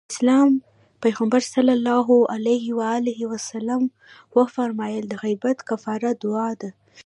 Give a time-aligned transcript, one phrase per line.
[0.07, 0.49] د اسلام
[1.03, 1.53] پيغمبر ص
[4.37, 6.69] وفرمايل د غيبت کفاره دعا ده.